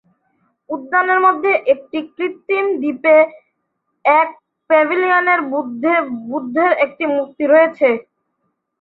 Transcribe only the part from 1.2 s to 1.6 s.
মধ্যে